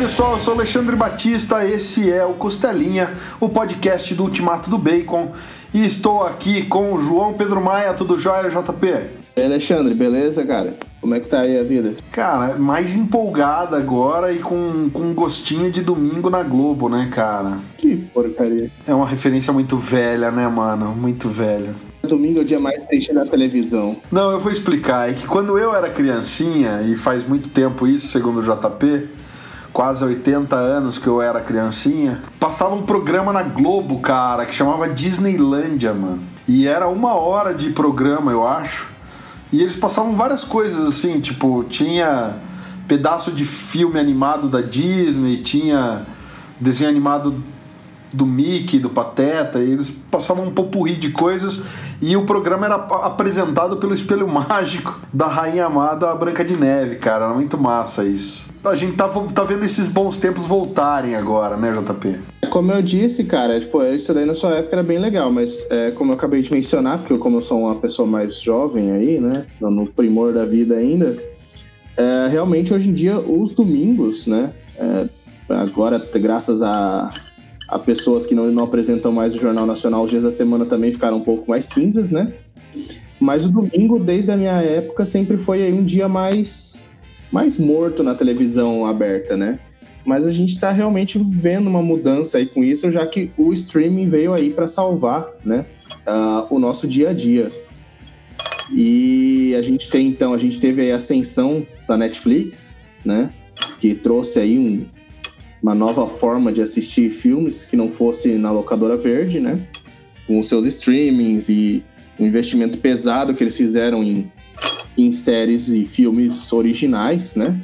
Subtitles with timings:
[0.00, 4.78] E pessoal, eu sou Alexandre Batista, esse é o Costelinha, o podcast do Ultimato do
[4.78, 5.30] Bacon,
[5.74, 8.86] e estou aqui com o João Pedro Maia, tudo jóia, JP?
[8.86, 10.74] E aí, Alexandre, beleza, cara?
[11.02, 11.92] Como é que tá aí a vida?
[12.10, 17.58] Cara, mais empolgada agora e com, com um gostinho de domingo na Globo, né, cara?
[17.76, 18.70] Que porcaria.
[18.86, 20.96] É uma referência muito velha, né, mano?
[20.96, 21.74] Muito velha.
[22.04, 23.94] Domingo é o dia mais triste da televisão.
[24.10, 25.10] Não, eu vou explicar.
[25.10, 29.19] É que quando eu era criancinha, e faz muito tempo isso, segundo o JP,
[29.72, 34.88] quase 80 anos que eu era criancinha, passava um programa na Globo, cara, que chamava
[34.88, 36.22] Disneylândia, mano.
[36.46, 38.88] E era uma hora de programa, eu acho.
[39.52, 42.36] E eles passavam várias coisas assim, tipo, tinha
[42.86, 46.06] pedaço de filme animado da Disney, tinha
[46.60, 47.42] desenho animado
[48.12, 51.60] do Mickey, do Pateta, eles passavam um popurri de coisas
[52.00, 57.26] e o programa era apresentado pelo espelho mágico da rainha amada Branca de Neve, cara,
[57.26, 58.48] era muito massa isso.
[58.62, 62.18] A gente tá, tá vendo esses bons tempos voltarem agora, né, JP?
[62.50, 65.92] Como eu disse, cara, tipo, isso daí na sua época era bem legal, mas é,
[65.92, 69.46] como eu acabei de mencionar, porque como eu sou uma pessoa mais jovem aí, né,
[69.60, 71.16] no primor da vida ainda,
[71.96, 75.08] é, realmente hoje em dia os domingos, né, é,
[75.48, 77.08] agora graças a
[77.70, 80.92] a pessoas que não, não apresentam mais o Jornal Nacional, os dias da semana também
[80.92, 82.32] ficaram um pouco mais cinzas, né?
[83.20, 86.82] Mas o domingo, desde a minha época, sempre foi um dia mais,
[87.30, 89.58] mais morto na televisão aberta, né?
[90.04, 94.08] Mas a gente está realmente vendo uma mudança aí com isso, já que o streaming
[94.08, 95.66] veio aí para salvar, né,
[96.08, 97.52] uh, o nosso dia a dia.
[98.72, 103.30] E a gente tem então, a gente teve aí a ascensão da Netflix, né,
[103.78, 104.86] que trouxe aí um,
[105.62, 109.66] uma nova forma de assistir filmes que não fosse na locadora verde, né?
[110.26, 111.82] Com os seus streamings e
[112.18, 114.30] o investimento pesado que eles fizeram em,
[114.96, 117.60] em séries e filmes originais, né?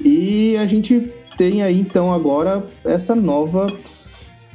[0.00, 3.66] E a gente tem aí então agora essa nova,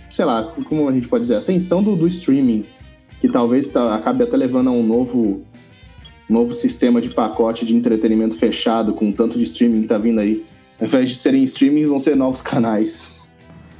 [0.09, 2.65] sei lá, como a gente pode dizer, ascensão do, do streaming,
[3.19, 5.41] que talvez tá, acabe até levando a um novo,
[6.29, 10.45] novo sistema de pacote de entretenimento fechado com tanto de streaming que tá vindo aí
[10.79, 13.19] ao invés de serem streaming, vão ser novos canais.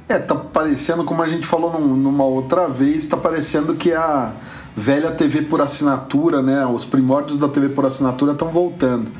[0.08, 4.32] É, tá parecendo, como a gente falou num, numa outra vez, tá parecendo que a
[4.74, 6.66] velha TV por assinatura, né?
[6.66, 9.10] Os primórdios da TV por assinatura estão voltando.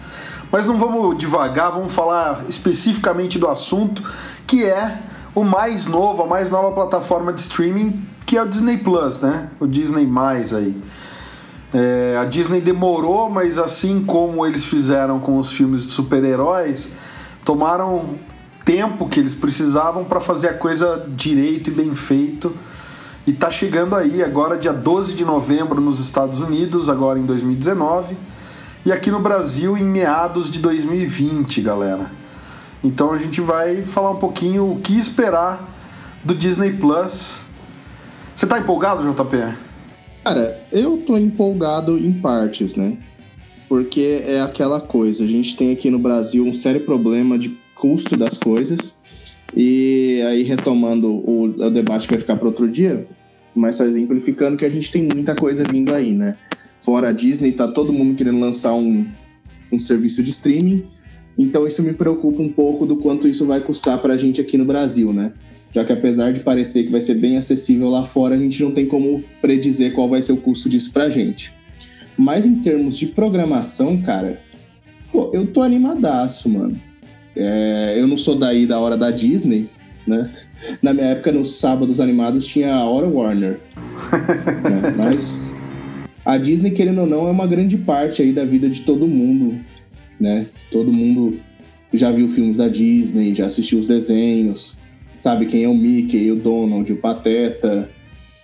[0.50, 4.02] Mas não vamos devagar, vamos falar especificamente do assunto,
[4.47, 4.98] que é
[5.32, 9.48] o mais novo, a mais nova plataforma de streaming, que é o Disney Plus, né?
[9.60, 10.76] O Disney Mais aí.
[11.72, 16.91] É, a Disney demorou, mas assim como eles fizeram com os filmes de super-heróis,
[17.50, 18.14] tomaram
[18.64, 22.54] tempo que eles precisavam para fazer a coisa direito e bem feito.
[23.26, 28.16] E tá chegando aí agora dia 12 de novembro nos Estados Unidos, agora em 2019,
[28.86, 32.12] e aqui no Brasil em meados de 2020, galera.
[32.84, 35.68] Então a gente vai falar um pouquinho o que esperar
[36.22, 37.40] do Disney Plus.
[38.32, 39.56] Você tá empolgado, JP?
[40.24, 42.96] Cara, eu tô empolgado em partes, né?
[43.70, 45.22] Porque é aquela coisa.
[45.22, 48.97] A gente tem aqui no Brasil um sério problema de custo das coisas.
[49.56, 53.06] E aí, retomando o, o debate que vai ficar para outro dia,
[53.54, 56.36] mas só exemplificando que a gente tem muita coisa vindo aí, né?
[56.80, 59.06] Fora a Disney, tá todo mundo querendo lançar um,
[59.72, 60.84] um serviço de streaming.
[61.38, 64.59] Então isso me preocupa um pouco do quanto isso vai custar para a gente aqui
[64.59, 65.32] no Brasil, né?
[65.70, 68.72] Já que apesar de parecer que vai ser bem acessível lá fora, a gente não
[68.72, 71.59] tem como predizer qual vai ser o custo disso para a gente.
[72.20, 74.36] Mas em termos de programação, cara,
[75.10, 76.78] pô, eu tô animadaço, mano.
[77.34, 79.70] É, eu não sou daí da hora da Disney,
[80.06, 80.30] né?
[80.82, 83.59] Na minha época, nos sábados animados, tinha a hora Warner.
[84.62, 84.92] né?
[84.98, 85.50] Mas
[86.22, 89.59] a Disney, querendo ou não, é uma grande parte aí da vida de todo mundo,
[90.21, 90.47] né?
[90.71, 91.41] Todo mundo
[91.91, 94.77] já viu filmes da Disney, já assistiu os desenhos,
[95.18, 97.89] sabe quem é o Mickey, o Donald, o Pateta.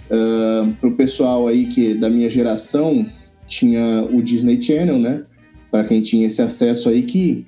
[0.09, 3.11] Uh, pro pessoal aí que da minha geração,
[3.47, 5.23] tinha o Disney Channel, né?
[5.71, 7.47] Para quem tinha esse acesso aí, que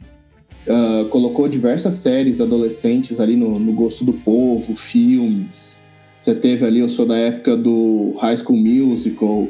[0.66, 5.80] uh, colocou diversas séries adolescentes ali no, no, gosto do povo, filmes.
[6.18, 9.48] Você teve ali, eu sou da época do High School Musical,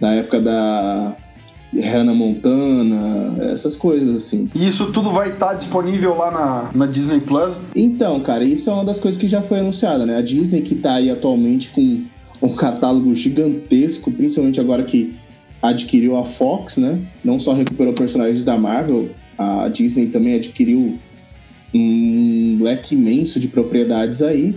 [0.00, 1.16] da época da
[1.82, 4.48] Hannah Montana, essas coisas assim.
[4.54, 7.58] E isso tudo vai estar tá disponível lá na, na Disney Plus?
[7.74, 10.16] Então, cara, isso é uma das coisas que já foi anunciada, né?
[10.16, 12.04] A Disney que tá aí atualmente com
[12.40, 15.14] um catálogo gigantesco, principalmente agora que
[15.64, 17.00] adquiriu a Fox, né?
[17.24, 19.08] Não só recuperou personagens da Marvel,
[19.38, 20.98] a Disney também adquiriu
[21.72, 24.54] um leque imenso de propriedades aí.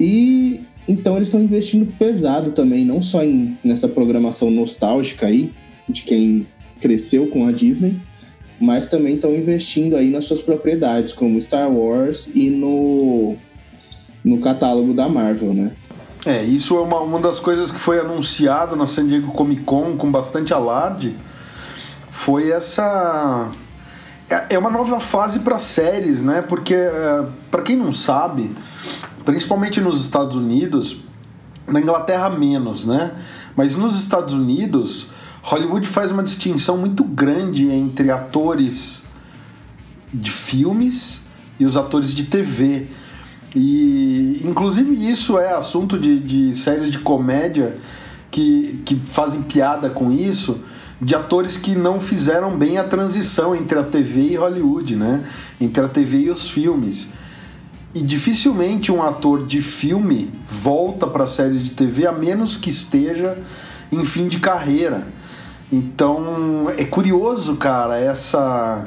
[0.00, 5.52] E então eles estão investindo pesado também, não só em, nessa programação nostálgica aí,
[5.88, 6.46] de quem
[6.80, 7.96] cresceu com a Disney,
[8.60, 13.36] mas também estão investindo aí nas suas propriedades, como Star Wars e no,
[14.24, 15.74] no catálogo da Marvel, né?
[16.26, 19.96] É, isso é uma, uma das coisas que foi anunciado na San Diego Comic Con
[19.96, 21.16] com bastante alarde.
[22.10, 23.48] Foi essa.
[24.28, 26.42] É, é uma nova fase para séries, né?
[26.42, 28.50] Porque, é, para quem não sabe,
[29.24, 30.96] principalmente nos Estados Unidos,
[31.64, 33.12] na Inglaterra menos, né?
[33.54, 35.06] Mas nos Estados Unidos,
[35.42, 39.04] Hollywood faz uma distinção muito grande entre atores
[40.12, 41.20] de filmes
[41.60, 42.88] e os atores de TV.
[43.58, 47.78] E, inclusive, isso é assunto de, de séries de comédia
[48.30, 50.60] que, que fazem piada com isso,
[51.00, 55.24] de atores que não fizeram bem a transição entre a TV e Hollywood, né?
[55.58, 57.08] Entre a TV e os filmes.
[57.94, 63.38] E dificilmente um ator de filme volta para séries de TV a menos que esteja
[63.90, 65.08] em fim de carreira.
[65.72, 68.86] Então é curioso, cara, essa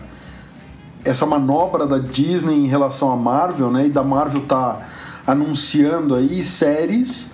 [1.04, 3.86] essa manobra da Disney em relação à Marvel, né?
[3.86, 4.82] E da Marvel tá
[5.26, 7.32] anunciando aí séries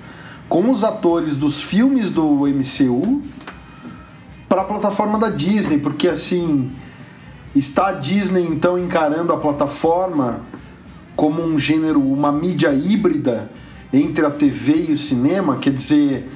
[0.48, 3.24] com os atores dos filmes do MCU
[4.48, 6.72] para a plataforma da Disney, porque assim
[7.56, 10.42] está a Disney então encarando a plataforma
[11.16, 13.50] como um gênero, uma mídia híbrida
[13.92, 16.30] entre a TV e o cinema, quer dizer,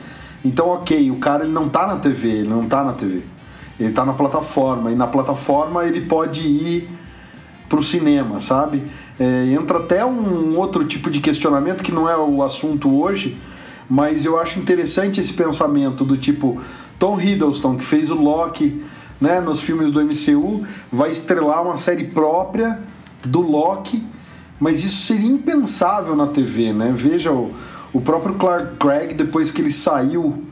[0.44, 3.24] então ok, o cara ele não está na TV, ele não está na TV,
[3.78, 6.90] ele está na plataforma e na plataforma ele pode ir
[7.70, 8.84] para o cinema, sabe?
[9.20, 13.38] É, entra até um outro tipo de questionamento que não é o assunto hoje,
[13.88, 16.60] mas eu acho interessante esse pensamento do tipo
[16.98, 18.84] Tom Hiddleston que fez o Loki,
[19.22, 22.80] né, nos filmes do MCU, vai estrelar uma série própria
[23.24, 24.04] do Loki,
[24.60, 26.92] mas isso seria impensável na TV, né?
[26.96, 27.52] Veja o,
[27.94, 30.44] o próprio Clark Gregg depois que ele saiu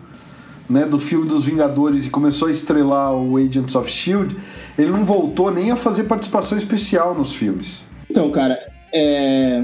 [0.69, 4.35] né, do filme dos Vingadores e começou a estrelar o Agents of Shield,
[4.77, 7.85] ele não voltou nem a fazer participação especial nos filmes.
[8.09, 8.59] Então, cara,
[8.93, 9.63] é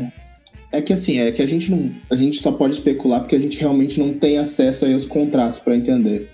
[0.74, 3.40] é que assim, é que a gente não, a gente só pode especular porque a
[3.40, 6.28] gente realmente não tem acesso aí aos contratos para entender.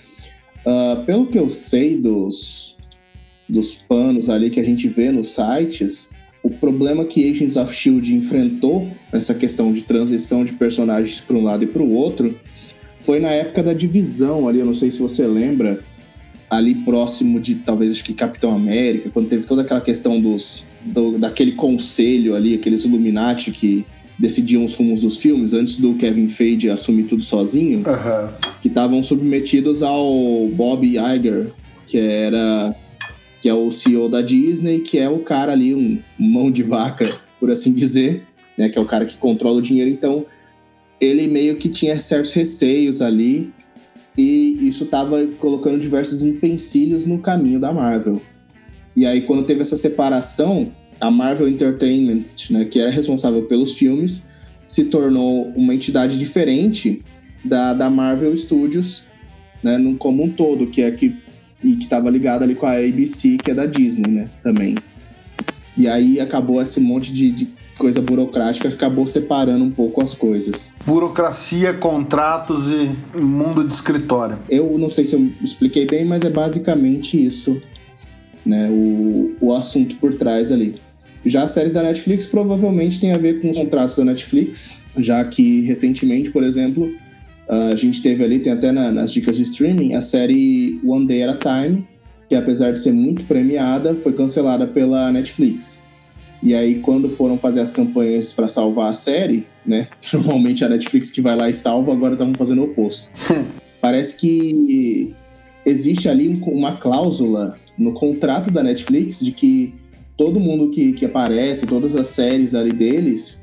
[0.66, 2.77] Uh, pelo que eu sei dos
[3.50, 6.12] dos panos ali que a gente vê nos sites,
[6.44, 11.44] o problema que Agents of Shield enfrentou essa questão de transição de personagens para um
[11.44, 12.39] lado e para o outro
[13.01, 15.84] foi na época da divisão ali, eu não sei se você lembra,
[16.50, 21.18] ali próximo de talvez acho que Capitão América, quando teve toda aquela questão dos do,
[21.18, 23.86] daquele conselho ali, aqueles Illuminati que
[24.18, 28.30] decidiam os rumos dos filmes antes do Kevin Feige assumir tudo sozinho, uhum.
[28.62, 31.51] que estavam submetidos ao Bob Iger,
[31.86, 32.75] que era
[33.42, 37.06] que é o CEO da Disney, que é o cara ali um mão de vaca,
[37.40, 38.24] por assim dizer,
[38.57, 39.90] né, que é o cara que controla o dinheiro.
[39.90, 40.25] Então
[41.00, 43.51] ele meio que tinha certos receios ali
[44.18, 48.22] e isso estava colocando diversos empecilhos no caminho da Marvel.
[48.96, 54.30] E aí, quando teve essa separação, a Marvel Entertainment, né, que era responsável pelos filmes,
[54.68, 57.01] se tornou uma entidade diferente
[57.46, 59.06] da, da Marvel Studios,
[59.63, 61.15] né, no, como um todo, que é que
[61.62, 64.75] e que estava ligada ali com a ABC, que é da Disney, né, também.
[65.77, 67.48] E aí acabou esse monte de, de
[67.79, 70.75] coisa burocrática que acabou separando um pouco as coisas.
[70.86, 74.38] Burocracia, contratos e mundo de escritório.
[74.50, 77.59] Eu não sei se eu expliquei bem, mas é basicamente isso,
[78.45, 78.69] né?
[78.69, 80.75] O, o assunto por trás ali.
[81.25, 85.24] Já as séries da Netflix provavelmente tem a ver com os contratos da Netflix, já
[85.25, 86.89] que recentemente, por exemplo,
[87.48, 91.24] a gente teve ali, tem até na, nas dicas de streaming, a série One Day
[91.24, 91.86] at a Time,
[92.29, 95.83] que apesar de ser muito premiada, foi cancelada pela Netflix.
[96.41, 99.88] E aí, quando foram fazer as campanhas para salvar a série, né?
[100.13, 103.13] Normalmente a Netflix que vai lá e salva, agora estavam fazendo o oposto.
[103.81, 105.13] Parece que
[105.65, 109.74] existe ali uma cláusula no contrato da Netflix de que
[110.17, 113.41] todo mundo que, que aparece, todas as séries ali deles,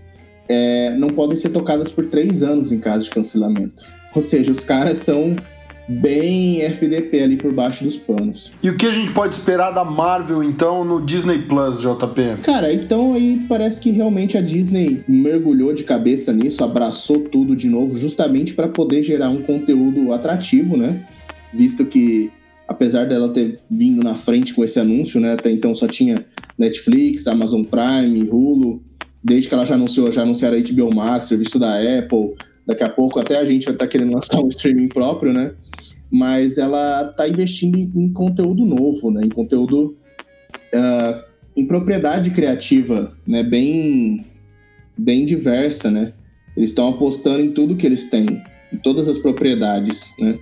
[0.49, 3.87] é, não podem ser tocadas por três anos em caso de cancelamento.
[4.15, 5.37] Ou seja, os caras são
[5.88, 8.52] bem FDP ali por baixo dos panos.
[8.62, 12.43] E o que a gente pode esperar da Marvel então no Disney Plus, JP?
[12.43, 17.69] Cara, então aí parece que realmente a Disney mergulhou de cabeça nisso, abraçou tudo de
[17.69, 21.05] novo, justamente para poder gerar um conteúdo atrativo, né?
[21.55, 22.31] Visto que
[22.69, 25.35] apesar dela ter vindo na frente com esse anúncio, né?
[25.35, 26.25] Até então só tinha
[26.59, 28.83] Netflix, Amazon Prime, Hulu.
[29.23, 32.35] Desde que ela já anunciou, já anunciaram a HBO Max, serviço da Apple.
[32.67, 35.53] Daqui a pouco até a gente vai estar tá querendo lançar um streaming próprio, né?
[36.11, 39.23] mas ela está investindo em, conteúdo novo, né?
[39.25, 39.97] Em conteúdo
[40.73, 41.25] uh,
[41.57, 43.43] em propriedade criativa, né?
[43.43, 44.25] Bem,
[44.97, 46.13] bem diversa, né?
[46.57, 48.43] Eles estão apostando em tudo que eles têm,
[48.73, 50.39] em todas as propriedades, né?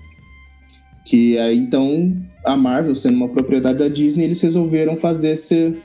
[1.04, 5.78] Que aí então a Marvel sendo uma propriedade da Disney, eles resolveram fazer esse,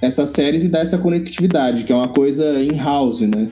[0.00, 3.50] essas séries e dar essa conectividade, que é uma coisa in-house, né?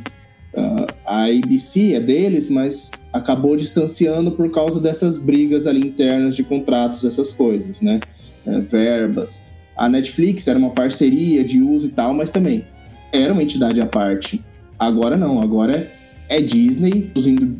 [0.54, 6.42] Uh, a ABC é deles, mas acabou distanciando por causa dessas brigas ali internas de
[6.42, 8.00] contratos, essas coisas, né?
[8.46, 9.48] Uh, verbas.
[9.76, 12.64] A Netflix era uma parceria de uso e tal, mas também
[13.12, 14.42] era uma entidade à parte.
[14.78, 15.90] Agora não, agora
[16.28, 17.56] é Disney usando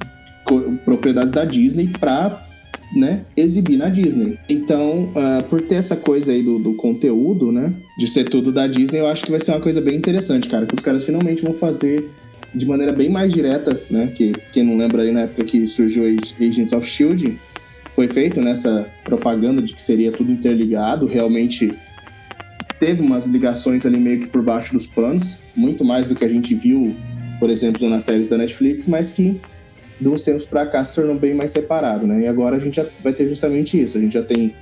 [0.85, 2.47] propriedades da Disney para
[2.95, 4.38] né, exibir na Disney.
[4.49, 8.66] Então, uh, por ter essa coisa aí do, do, conteúdo, né, de ser tudo da
[8.66, 11.43] Disney, eu acho que vai ser uma coisa bem interessante, cara, que os caras finalmente
[11.43, 12.09] vão fazer
[12.56, 16.04] de maneira bem mais direta, né, que quem não lembra aí na época que surgiu
[16.04, 17.36] Agents of S.H.I.E.L.D.,
[17.94, 21.75] foi feito nessa propaganda de que seria tudo interligado, realmente
[22.78, 26.28] teve umas ligações ali meio que por baixo dos panos, muito mais do que a
[26.28, 26.90] gente viu,
[27.38, 29.40] por exemplo, nas séries da Netflix, mas que
[30.00, 32.22] de uns tempos para cá se tornou bem mais separado, né?
[32.22, 33.96] E agora a gente já vai ter justamente isso.
[33.96, 34.54] A gente já tem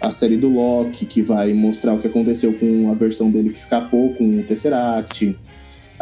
[0.00, 3.58] a série do Loki, que vai mostrar o que aconteceu com a versão dele que
[3.58, 5.38] escapou com o Tesseract.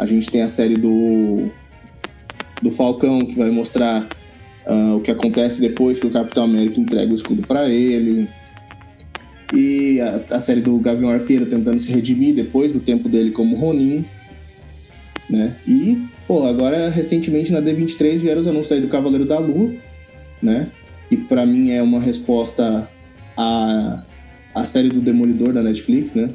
[0.01, 1.45] A gente tem a série do,
[2.61, 4.09] do Falcão, que vai mostrar
[4.65, 8.27] uh, o que acontece depois que o Capitão América entrega o escudo para ele.
[9.53, 13.55] E a, a, série do Gavião Arqueiro tentando se redimir depois do tempo dele como
[13.55, 14.03] Ronin.
[15.29, 15.55] Né?
[15.67, 19.69] E Pô, agora recentemente na D23 vieram os anúncios aí do Cavaleiro da Lua,
[20.41, 20.69] né?
[21.11, 22.89] E para mim é uma resposta
[23.35, 24.01] à,
[24.55, 26.29] à série do Demolidor da Netflix, né?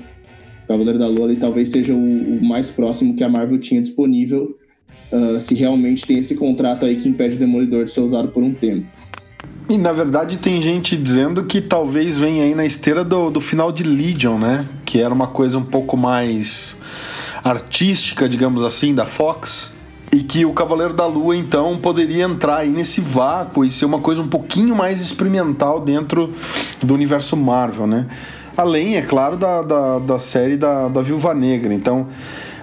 [0.67, 4.57] Cavaleiro da Lua ali talvez seja o, o mais próximo que a Marvel tinha disponível
[5.13, 8.43] uh, se realmente tem esse contrato aí que impede o Demolidor de ser usado por
[8.43, 8.87] um tempo.
[9.69, 13.73] E na verdade tem gente dizendo que talvez venha aí na esteira do, do final
[13.73, 14.65] de Legion, né?
[14.85, 16.77] Que era uma coisa um pouco mais
[17.43, 19.73] artística, digamos assim, da Fox.
[20.17, 23.99] E que o Cavaleiro da Lua, então, poderia entrar aí nesse vácuo e ser uma
[23.99, 26.33] coisa um pouquinho mais experimental dentro
[26.83, 28.07] do universo Marvel, né?
[28.57, 31.75] Além, é claro, da, da, da série da, da Viúva Negra.
[31.75, 32.07] Então,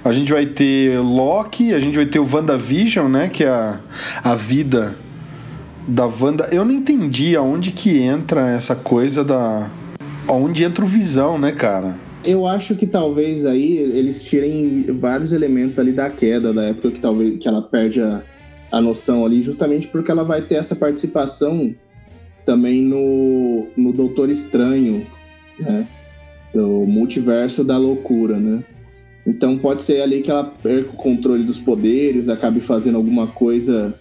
[0.03, 3.29] a gente vai ter Loki, a gente vai ter o WandaVision, né?
[3.29, 3.77] Que é a,
[4.23, 4.95] a vida
[5.87, 6.49] da Wanda.
[6.51, 9.69] Eu não entendi aonde que entra essa coisa da.
[10.27, 11.99] Aonde entra o Visão, né, cara?
[12.25, 16.99] Eu acho que talvez aí eles tirem vários elementos ali da queda da época que
[16.99, 18.23] talvez que ela perde a,
[18.71, 21.75] a noção ali, justamente porque ela vai ter essa participação
[22.45, 25.05] também no, no Doutor Estranho,
[25.59, 25.87] né?
[26.53, 28.63] O multiverso da loucura, né?
[29.25, 33.97] Então pode ser ali que ela perca o controle dos poderes, acabe fazendo alguma coisa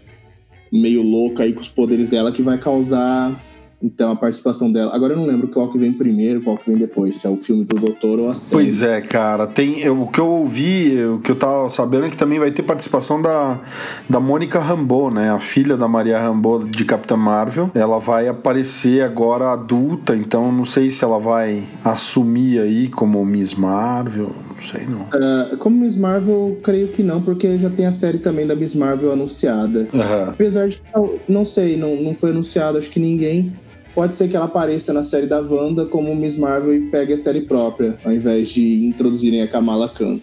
[0.71, 3.41] meio louca aí com os poderes dela que vai causar
[3.83, 4.95] então a participação dela.
[4.95, 7.37] Agora eu não lembro qual que vem primeiro, qual que vem depois, se é o
[7.37, 8.63] filme do Doutor ou a série.
[8.63, 9.47] Pois é, cara.
[9.47, 12.51] Tem, eu, o que eu ouvi, o que eu tava sabendo é que também vai
[12.51, 13.61] ter participação da,
[14.09, 15.31] da Mônica Rambeau, né?
[15.31, 17.71] A filha da Maria Rambeau de Capitã Marvel.
[17.75, 23.55] Ela vai aparecer agora adulta, então não sei se ela vai assumir aí como Miss
[23.55, 25.03] Marvel, não sei não.
[25.03, 28.75] Uh, como Miss Marvel, creio que não, porque já tem a série também da Miss
[28.75, 29.89] Marvel anunciada.
[29.93, 30.29] Uhum.
[30.29, 30.81] Apesar de,
[31.29, 33.53] não sei, não, não foi anunciado, acho que ninguém
[33.95, 37.19] Pode ser que ela apareça na série da Wanda como Miss Marvel e pegue a
[37.19, 40.19] série própria, ao invés de introduzirem a Kamala Khan.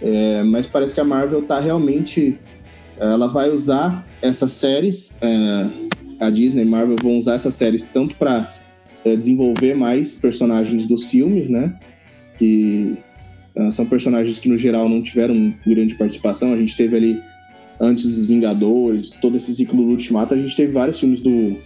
[0.00, 2.38] É, mas parece que a Marvel tá realmente.
[2.98, 5.70] Ela vai usar essas séries, é,
[6.20, 8.46] a Disney e Marvel vão usar essas séries tanto para
[9.04, 11.78] é, desenvolver mais personagens dos filmes, né?
[12.38, 12.98] Que
[13.54, 16.52] é, são personagens que no geral não tiveram grande participação.
[16.52, 17.22] A gente teve ali,
[17.80, 21.56] antes dos Vingadores, todo esse ciclo do Ultimato, a gente teve vários filmes do,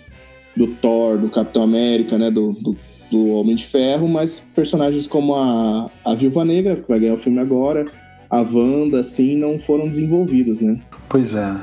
[0.57, 2.77] do Thor, do Capitão América, né, do, do,
[3.11, 7.19] do, Homem de Ferro, mas personagens como a, a Viúva Negra, que vai ganhar o
[7.19, 7.85] filme agora,
[8.31, 10.81] a Wanda, assim, não foram desenvolvidos, né?
[11.09, 11.55] Pois é.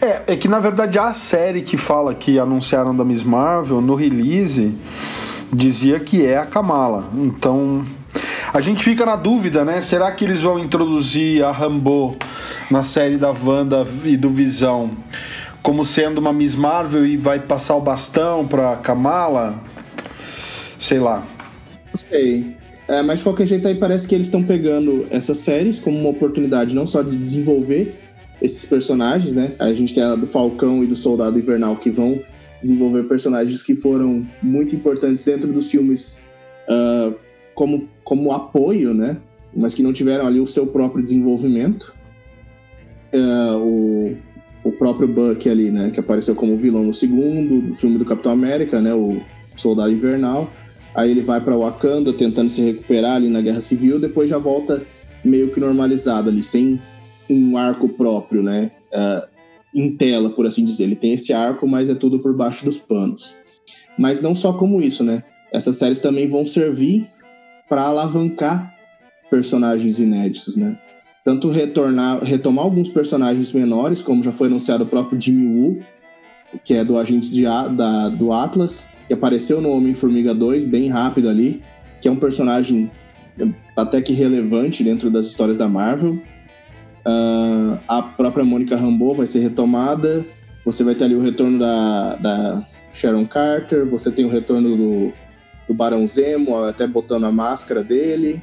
[0.00, 3.96] É, é que na verdade a série que fala que anunciaram da Miss Marvel no
[3.96, 4.72] release
[5.52, 7.10] dizia que é a Kamala.
[7.16, 7.84] Então
[8.52, 9.80] a gente fica na dúvida, né?
[9.80, 12.16] Será que eles vão introduzir a Rambo
[12.70, 14.90] na série da Wanda e do Visão
[15.64, 19.58] como sendo uma Miss Marvel e vai passar o bastão pra Kamala?
[20.78, 21.26] Sei lá.
[21.86, 22.54] Não sei.
[22.86, 26.10] É, mas de qualquer jeito aí parece que eles estão pegando essas séries como uma
[26.10, 27.98] oportunidade não só de desenvolver
[28.42, 29.54] esses personagens, né?
[29.58, 32.22] A gente tem a do Falcão e do Soldado Invernal que vão
[32.62, 36.22] desenvolver personagens que foram muito importantes dentro dos filmes
[36.68, 37.14] uh,
[37.54, 39.16] como, como apoio, né?
[39.56, 41.96] Mas que não tiveram ali o seu próprio desenvolvimento.
[43.14, 44.33] Uh, o
[44.64, 45.90] o próprio Buck ali, né?
[45.90, 48.92] Que apareceu como vilão no segundo do filme do Capitão América, né?
[48.92, 49.20] O
[49.56, 50.50] Soldado Invernal.
[50.94, 54.82] Aí ele vai para Wakanda tentando se recuperar ali na Guerra Civil, depois já volta
[55.24, 56.80] meio que normalizado ali, sem
[57.28, 58.70] um arco próprio, né?
[58.92, 59.26] Uh,
[59.74, 60.84] em tela, por assim dizer.
[60.84, 63.36] Ele tem esse arco, mas é tudo por baixo dos panos.
[63.98, 65.22] Mas não só como isso, né?
[65.54, 67.08] essas séries também vão servir
[67.68, 68.74] para alavancar
[69.30, 70.76] personagens inéditos, né?
[71.24, 75.78] Tanto retornar, retomar alguns personagens menores, como já foi anunciado o próprio Jimmy Woo,
[76.62, 81.30] que é do Agentes de, da, do Atlas, que apareceu no Homem-Formiga 2, bem rápido
[81.30, 81.62] ali,
[82.00, 82.90] que é um personagem
[83.74, 86.18] até que relevante dentro das histórias da Marvel.
[87.06, 90.24] Uh, a própria Mônica Rambeau vai ser retomada.
[90.64, 95.12] Você vai ter ali o retorno da, da Sharon Carter, você tem o retorno do,
[95.66, 98.42] do Barão Zemo, até botando a máscara dele.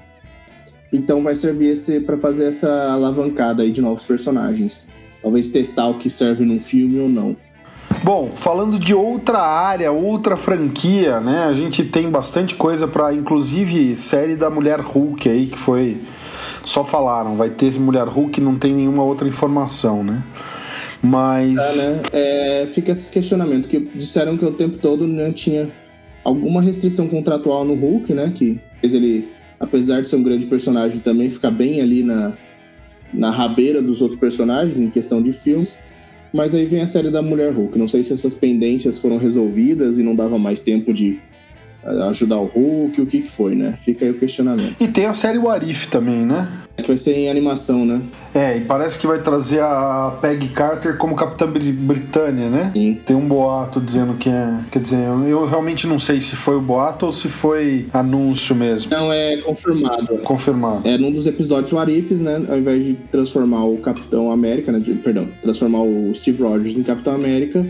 [0.92, 1.74] Então vai servir
[2.06, 4.90] para fazer essa alavancada aí de novos personagens.
[5.22, 7.36] Talvez testar o que serve num filme ou não.
[8.04, 11.46] Bom, falando de outra área, outra franquia, né?
[11.46, 16.02] A gente tem bastante coisa para, inclusive série da Mulher Hulk aí que foi
[16.64, 20.24] só falaram, vai ter Mulher Hulk, não tem nenhuma outra informação, né?
[21.02, 22.02] Mas é, né?
[22.12, 25.70] É, fica esse questionamento que disseram que o tempo todo né, tinha
[26.24, 28.32] alguma restrição contratual no Hulk, né?
[28.34, 29.30] Que fez ele
[29.62, 32.36] apesar de ser um grande personagem, também fica bem ali na,
[33.14, 35.78] na rabeira dos outros personagens em questão de filmes.
[36.34, 37.78] Mas aí vem a série da Mulher Hulk.
[37.78, 41.20] Não sei se essas pendências foram resolvidas e não dava mais tempo de
[42.10, 43.78] ajudar o Hulk, o que, que foi, né?
[43.84, 44.82] Fica aí o questionamento.
[44.82, 46.48] E tem a série Warif também, né?
[46.82, 48.02] que vai ser em animação, né?
[48.34, 52.72] É, e parece que vai trazer a Peggy Carter como Capitã Britânia, né?
[52.76, 53.00] Sim.
[53.06, 54.60] Tem um boato dizendo que é.
[54.72, 58.92] Quer dizer, eu realmente não sei se foi o boato ou se foi anúncio mesmo.
[58.92, 60.18] Não, é confirmado.
[60.20, 60.88] Confirmado.
[60.88, 62.46] É num dos episódios Warifs, né?
[62.50, 64.80] Ao invés de transformar o Capitão América, né?
[64.80, 67.66] De, perdão, transformar o Steve Rogers em Capitão América,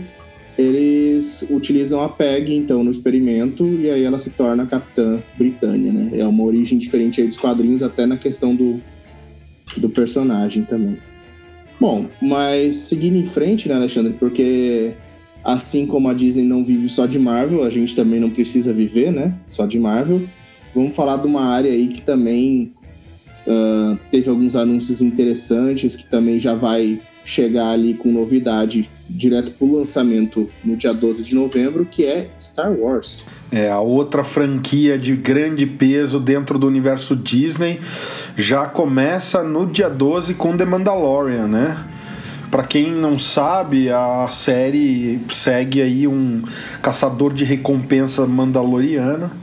[0.58, 5.92] eles utilizam a PEG, então, no experimento, e aí ela se torna a Capitã Britânia,
[5.92, 6.10] né?
[6.18, 8.80] É uma origem diferente aí dos quadrinhos, até na questão do,
[9.78, 10.98] do personagem também.
[11.80, 14.12] Bom, mas seguindo em frente, né, Alexandre?
[14.12, 14.94] Porque
[15.42, 19.10] assim como a Disney não vive só de Marvel, a gente também não precisa viver,
[19.10, 19.34] né?
[19.48, 20.22] Só de Marvel.
[20.74, 22.72] Vamos falar de uma área aí que também
[23.46, 29.66] uh, teve alguns anúncios interessantes, que também já vai chegar ali com novidade direto para
[29.66, 33.26] o lançamento no dia 12 de novembro, que é Star Wars.
[33.50, 37.80] É, a outra franquia de grande peso dentro do universo Disney
[38.36, 41.84] já começa no dia 12 com The Mandalorian, né?
[42.50, 46.42] Para quem não sabe, a série segue aí um
[46.82, 49.41] caçador de recompensa mandaloriana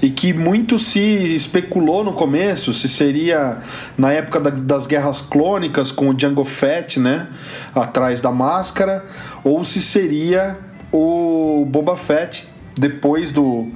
[0.00, 3.58] e que muito se especulou no começo se seria
[3.96, 7.28] na época da, das guerras clônicas com o Django Fett, né,
[7.74, 9.04] atrás da máscara,
[9.42, 10.58] ou se seria
[10.92, 13.68] o Boba Fett depois do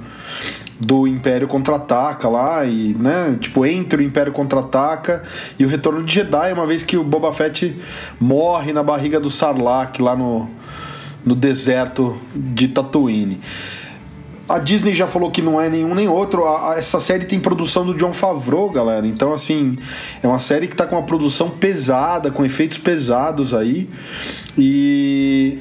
[0.81, 5.21] do Império Contra-Ataca lá e, né, tipo, entre o Império Contra-Ataca
[5.59, 7.79] e o Retorno de Jedi, uma vez que o Boba Fett
[8.19, 10.49] morre na barriga do Sarlacc lá no,
[11.23, 13.39] no deserto de Tatooine.
[14.51, 16.45] A Disney já falou que não é nenhum nem outro.
[16.45, 19.07] A, a, essa série tem produção do John Favreau, galera.
[19.07, 19.77] Então, assim,
[20.21, 23.89] é uma série que tá com uma produção pesada, com efeitos pesados aí.
[24.57, 25.59] E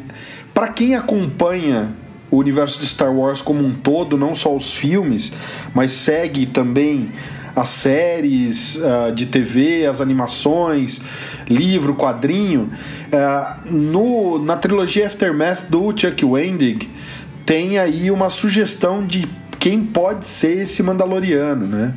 [0.53, 1.94] para quem acompanha
[2.31, 5.33] o universo de Star Wars como um todo, não só os filmes,
[5.72, 7.11] mas segue também
[7.55, 11.00] as séries uh, de TV, as animações,
[11.48, 12.70] livro, quadrinho.
[13.12, 16.88] Uh, no, na trilogia Aftermath do Chuck Wendig,
[17.44, 21.94] tem aí uma sugestão de quem pode ser esse Mandaloriano, né?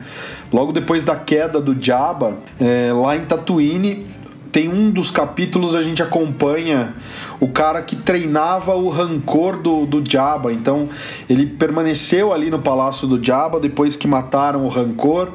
[0.52, 4.06] Logo depois da queda do Jabba, é, lá em Tatooine,
[4.52, 6.94] tem um dos capítulos a gente acompanha
[7.40, 10.54] o cara que treinava o rancor do, do Jabba.
[10.54, 10.90] Então
[11.28, 15.32] ele permaneceu ali no palácio do Jabba depois que mataram o rancor,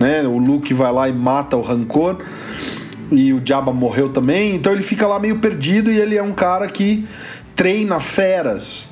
[0.00, 0.22] né?
[0.22, 2.18] O Luke vai lá e mata o rancor
[3.10, 4.54] e o Jabba morreu também.
[4.54, 7.04] Então ele fica lá meio perdido e ele é um cara que
[7.54, 8.91] treina feras.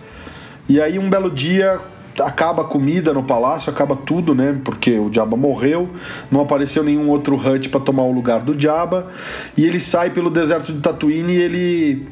[0.71, 1.81] E aí um belo dia
[2.21, 4.57] acaba a comida no palácio, acaba tudo, né?
[4.65, 5.91] Porque o Jabba morreu,
[6.31, 9.09] não apareceu nenhum outro Hut para tomar o lugar do Jabba,
[9.57, 12.09] e ele sai pelo deserto de Tatooine e ele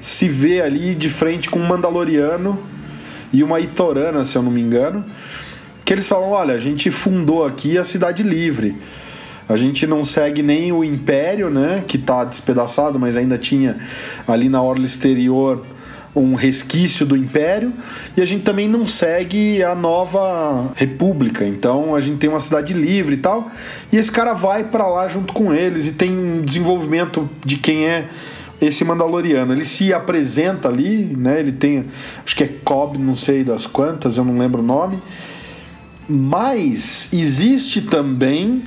[0.00, 2.58] se vê ali de frente com um Mandaloriano
[3.32, 5.04] e uma Itorana, se eu não me engano,
[5.84, 8.76] que eles falam: "Olha, a gente fundou aqui a cidade livre.
[9.48, 13.78] A gente não segue nem o Império, né, que está despedaçado, mas ainda tinha
[14.26, 15.64] ali na orla exterior
[16.14, 17.72] um resquício do império
[18.16, 21.44] e a gente também não segue a nova república.
[21.44, 23.48] Então a gente tem uma cidade livre e tal.
[23.92, 27.86] E esse cara vai para lá junto com eles e tem um desenvolvimento de quem
[27.86, 28.08] é
[28.60, 29.52] esse Mandaloriano.
[29.52, 31.38] Ele se apresenta ali, né?
[31.38, 31.86] Ele tem,
[32.24, 35.00] acho que é Cobb, não sei das quantas, eu não lembro o nome.
[36.08, 38.64] Mas existe também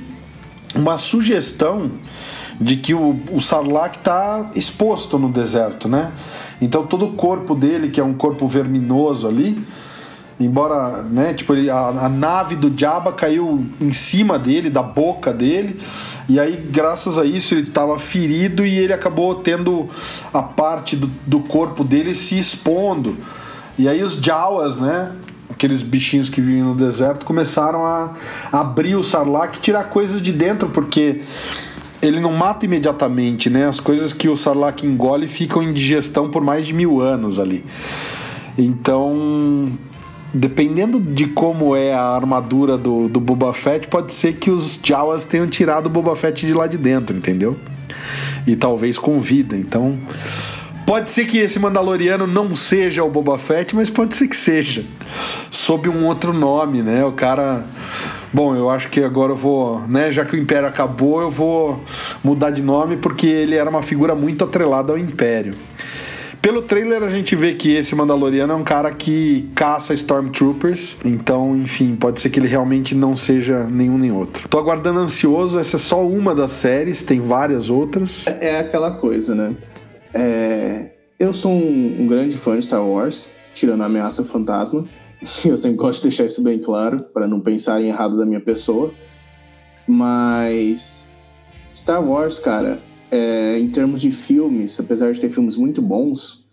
[0.74, 1.90] uma sugestão
[2.64, 6.12] de que o, o Sarlacc está exposto no deserto, né?
[6.62, 9.62] Então todo o corpo dele, que é um corpo verminoso ali,
[10.38, 15.32] Embora, né, tipo, ele, a, a nave do Jabba caiu em cima dele, da boca
[15.32, 15.78] dele.
[16.28, 19.88] E aí, graças a isso, ele estava ferido e ele acabou tendo
[20.32, 23.16] a parte do, do corpo dele se expondo.
[23.78, 25.12] E aí os Jawas, né?
[25.48, 28.14] Aqueles bichinhos que vivem no deserto começaram a
[28.50, 31.20] abrir o Sarlacc e tirar coisas de dentro, porque
[32.06, 33.66] ele não mata imediatamente, né?
[33.66, 37.64] As coisas que o Sarlacc engole ficam em digestão por mais de mil anos ali.
[38.58, 39.72] Então,
[40.32, 45.24] dependendo de como é a armadura do, do Boba Fett, pode ser que os Jawas
[45.24, 47.56] tenham tirado o Boba Fett de lá de dentro, entendeu?
[48.46, 49.56] E talvez com vida.
[49.56, 49.98] Então,
[50.86, 54.84] pode ser que esse Mandaloriano não seja o Boba Fett, mas pode ser que seja.
[55.50, 57.02] Sob um outro nome, né?
[57.04, 57.64] O cara.
[58.34, 61.80] Bom, eu acho que agora eu vou, né, já que o Império acabou, eu vou
[62.22, 65.54] mudar de nome porque ele era uma figura muito atrelada ao Império.
[66.42, 71.56] Pelo trailer a gente vê que esse Mandaloriano é um cara que caça Stormtroopers, então,
[71.56, 74.48] enfim, pode ser que ele realmente não seja nenhum nem outro.
[74.48, 78.26] Tô aguardando ansioso, essa é só uma das séries, tem várias outras.
[78.26, 79.54] É, aquela coisa, né?
[80.12, 80.90] É...
[81.20, 84.84] Eu sou um, um grande fã de Star Wars, tirando a ameaça fantasma.
[85.44, 88.92] Eu sempre gosto de deixar isso bem claro, para não pensarem errado da minha pessoa.
[89.86, 91.10] Mas
[91.74, 96.44] Star Wars, cara, é, em termos de filmes, apesar de ter filmes muito bons,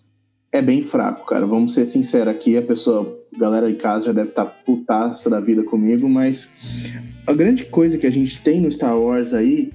[0.51, 1.45] é bem fraco, cara.
[1.45, 5.29] Vamos ser sinceros aqui, a pessoa, a galera de casa já deve estar tá putaça
[5.29, 6.93] da vida comigo, mas
[7.27, 9.71] a grande coisa que a gente tem no Star Wars aí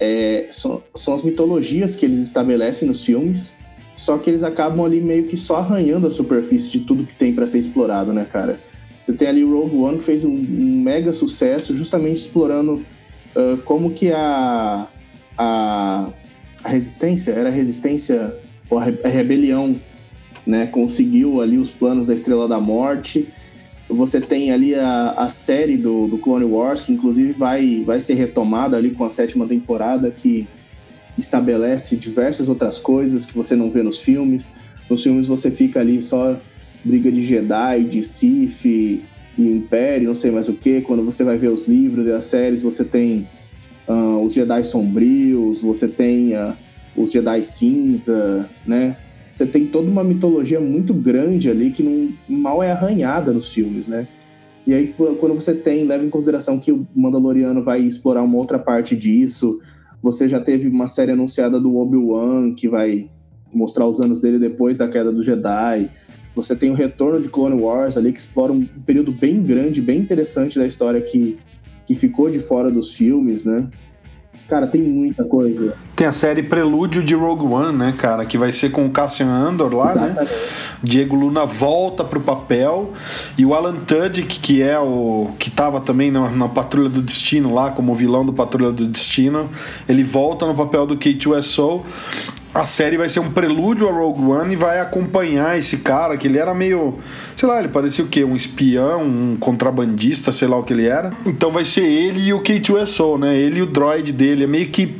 [0.00, 3.56] é, são, são as mitologias que eles estabelecem nos filmes,
[3.96, 7.34] só que eles acabam ali meio que só arranhando a superfície de tudo que tem
[7.34, 8.60] para ser explorado, né, cara?
[9.06, 12.84] Você tem ali Rogue One que fez um, um mega sucesso justamente explorando
[13.34, 14.88] uh, como que a,
[15.38, 16.12] a
[16.66, 18.36] a resistência, era a resistência,
[18.68, 19.80] ou a rebelião,
[20.44, 20.66] né?
[20.66, 23.28] Conseguiu ali os planos da Estrela da Morte.
[23.88, 28.14] Você tem ali a, a série do, do Clone Wars, que inclusive vai, vai ser
[28.14, 30.48] retomada ali com a sétima temporada, que
[31.18, 34.52] estabelece diversas outras coisas que você não vê nos filmes.
[34.88, 36.38] Nos filmes você fica ali só
[36.84, 39.02] briga de Jedi, de Sith e
[39.38, 40.80] Império, não sei mais o que.
[40.80, 43.28] Quando você vai ver os livros e as séries, você tem
[43.88, 46.56] uh, os Jedi sombrios, você tem uh,
[46.96, 48.96] os Jedi cinza, né?
[49.30, 53.86] Você tem toda uma mitologia muito grande ali que não, mal é arranhada nos filmes,
[53.86, 54.08] né?
[54.66, 58.58] E aí, quando você tem, leva em consideração que o Mandaloriano vai explorar uma outra
[58.58, 59.60] parte disso,
[60.02, 63.10] você já teve uma série anunciada do Obi-Wan que vai
[63.52, 65.90] mostrar os anos dele depois da queda do Jedi.
[66.34, 69.98] Você tem o retorno de Clone Wars ali, que explora um período bem grande, bem
[69.98, 71.38] interessante da história que
[71.86, 73.70] que ficou de fora dos filmes, né?
[74.48, 75.76] Cara, tem muita coisa.
[75.96, 78.26] Tem a série Prelúdio de Rogue One, né, cara?
[78.26, 79.90] Que vai ser com o Cassian Andor lá, né?
[79.90, 80.18] Exatamente.
[80.20, 80.28] né?
[80.82, 82.92] Diego Luna volta pro papel.
[83.38, 85.30] E o Alan Tudyk, que é o.
[85.38, 89.48] que tava também na, na Patrulha do Destino lá, como vilão do Patrulha do Destino,
[89.88, 91.82] ele volta no papel do K2SO
[92.56, 96.26] a série vai ser um prelúdio a Rogue One e vai acompanhar esse cara, que
[96.26, 96.98] ele era meio.
[97.36, 98.24] Sei lá, ele parecia o quê?
[98.24, 101.12] Um espião, um contrabandista, sei lá o que ele era.
[101.26, 103.36] Então vai ser ele e o K2SO, né?
[103.36, 104.44] Ele e o droid dele.
[104.44, 104.96] É meio que.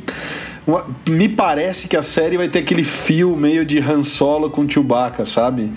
[1.07, 5.25] Me parece que a série vai ter aquele fio meio de Han Solo com Chewbacca,
[5.25, 5.71] sabe?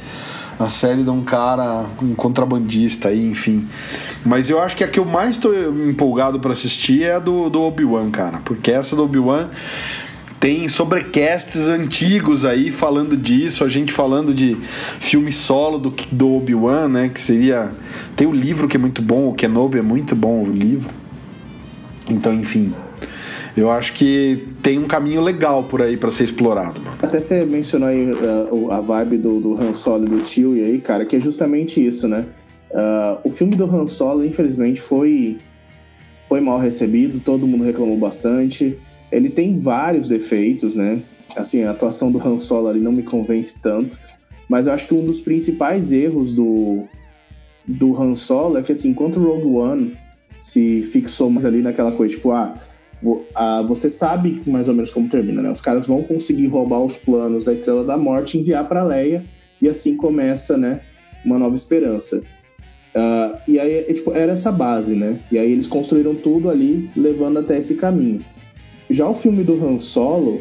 [0.60, 3.66] a série de um cara, um contrabandista aí, enfim.
[4.26, 5.54] Mas eu acho que a que eu mais estou
[5.88, 8.42] empolgado para assistir é a do, do Obi-Wan, cara.
[8.44, 9.48] Porque essa do Obi-Wan
[10.38, 16.88] tem sobrecasts antigos aí falando disso, a gente falando de filme solo do, do Obi-Wan,
[16.88, 17.08] né?
[17.08, 17.74] Que seria.
[18.14, 20.90] Tem o livro que é muito bom, o Kenobi é muito bom o livro.
[22.06, 22.74] Então, enfim.
[23.56, 26.80] Eu acho que tem um caminho legal por aí para ser explorado.
[26.80, 26.98] Mano.
[27.02, 30.62] Até você mencionou aí uh, a vibe do, do Han Solo e do tio e
[30.62, 32.26] aí, cara, que é justamente isso, né?
[32.70, 35.38] Uh, o filme do Han Solo, infelizmente, foi,
[36.28, 38.78] foi mal recebido, todo mundo reclamou bastante.
[39.10, 41.02] Ele tem vários efeitos, né?
[41.36, 43.98] Assim, a atuação do Han Solo ali não me convence tanto,
[44.48, 46.84] mas eu acho que um dos principais erros do,
[47.66, 49.96] do Han Solo é que, assim, enquanto o Rogue One
[50.38, 52.56] se fixou mais ali naquela coisa, tipo, ah,
[53.66, 55.50] você sabe mais ou menos como termina, né?
[55.50, 59.24] Os caras vão conseguir roubar os planos da Estrela da Morte enviar para Leia,
[59.60, 60.80] e assim começa, né,
[61.24, 62.22] uma nova esperança.
[62.94, 65.20] Uh, e aí, é, tipo, era essa base, né?
[65.30, 68.24] E aí eles construíram tudo ali, levando até esse caminho.
[68.88, 70.40] Já o filme do Han Solo,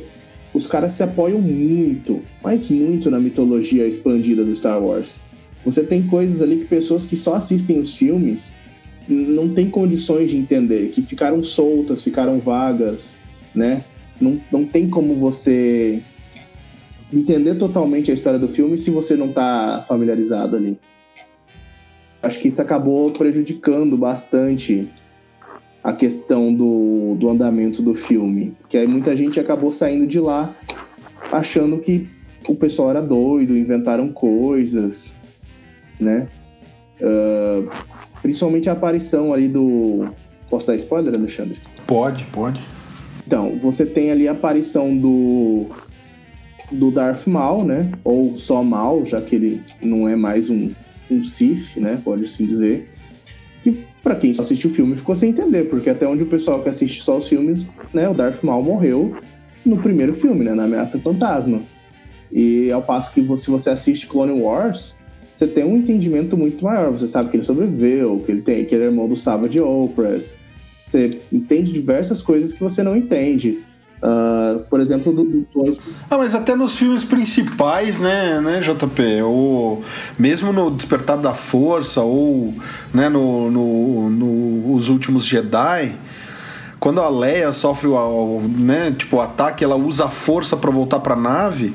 [0.54, 5.26] os caras se apoiam muito, mas muito na mitologia expandida do Star Wars.
[5.64, 8.56] Você tem coisas ali que pessoas que só assistem os filmes
[9.10, 13.20] não têm condições de entender, que ficaram soltas, ficaram vagas,
[13.56, 13.84] né?
[14.22, 16.04] Não, não tem como você
[17.12, 20.78] entender totalmente a história do filme se você não está familiarizado ali.
[22.22, 24.92] acho que isso acabou prejudicando bastante
[25.84, 28.56] a questão do, do andamento do filme.
[28.62, 30.54] Porque aí muita gente acabou saindo de lá
[31.32, 32.08] achando que
[32.48, 35.16] o pessoal era doido, inventaram coisas,
[36.00, 36.28] né?
[37.02, 37.70] Uh,
[38.22, 40.14] principalmente a aparição ali do.
[40.50, 41.58] Posso dar spoiler, Alexandre?
[41.86, 42.60] Pode, pode.
[43.26, 45.68] Então, você tem ali a aparição do.
[46.72, 47.92] do Darth Maul, né?
[48.04, 50.72] Ou só Maul, já que ele não é mais um,
[51.10, 52.02] um Sith, né?
[52.04, 52.90] Pode assim dizer.
[53.64, 56.62] Que para quem só assistiu o filme ficou sem entender, porque até onde o pessoal
[56.64, 58.08] que assiste só os filmes, né?
[58.08, 59.14] O Darth Maul morreu
[59.66, 60.54] no primeiro filme, né?
[60.54, 61.62] Na Ameaça Fantasma.
[62.32, 64.99] E ao passo que se você assiste Clone Wars,
[65.40, 66.92] você tem um entendimento muito maior.
[66.92, 70.38] Você sabe que ele sobreviveu, que ele tem, que ele é irmão do Savage Opress.
[70.86, 73.64] Você entende diversas coisas que você não entende.
[74.04, 79.22] Uh, por exemplo, do, do Ah, mas até nos filmes principais, né, né, JP?
[79.22, 79.82] Ou
[80.18, 82.54] mesmo no Despertar da Força, ou
[82.94, 85.98] né, no, no, no Os Últimos Jedi
[86.80, 91.00] quando a Leia sofre o, né, tipo, o ataque, ela usa a força para voltar
[91.00, 91.74] para a nave.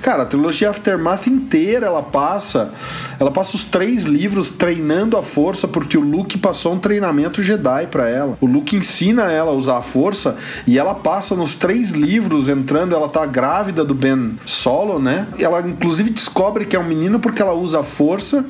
[0.00, 2.72] Cara, a trilogia Aftermath inteira ela passa,
[3.20, 7.86] ela passa os três livros treinando a força porque o Luke passou um treinamento Jedi
[7.88, 8.38] para ela.
[8.40, 12.94] O Luke ensina ela a usar a força e ela passa nos três livros entrando,
[12.94, 15.26] ela tá grávida do Ben Solo, né?
[15.38, 18.46] Ela inclusive descobre que é um menino porque ela usa a força